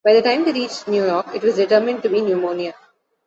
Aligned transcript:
By 0.03 0.13
the 0.13 0.21
time 0.23 0.43
they 0.45 0.51
reached 0.51 0.87
New 0.87 1.05
York, 1.05 1.27
it 1.35 1.43
was 1.43 1.57
determined 1.57 2.01
to 2.01 2.09
be 2.09 2.21
pneumonia. 2.21 2.73